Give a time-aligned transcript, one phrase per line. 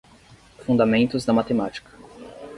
[0.65, 1.91] Fundamentos da matemática.